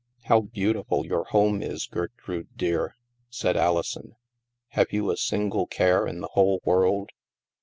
"How 0.29 0.41
beautiful 0.41 1.05
your 1.05 1.25
home 1.25 1.61
is, 1.61 1.85
Gertrude 1.85 2.47
dear,*' 2.57 2.95
said 3.29 3.55
Alison." 3.55 4.15
Have 4.69 4.91
you 4.91 5.11
a 5.11 5.15
single 5.15 5.67
care 5.67 6.07
in 6.07 6.21
the 6.21 6.29
whole 6.33 6.59
world?" 6.65 7.11